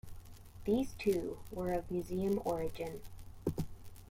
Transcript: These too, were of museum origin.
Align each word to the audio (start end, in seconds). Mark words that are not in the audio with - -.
These 0.65 0.93
too, 0.93 1.37
were 1.51 1.73
of 1.73 1.91
museum 1.91 2.41
origin. 2.43 3.01